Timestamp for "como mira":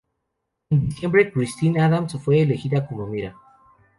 2.87-3.35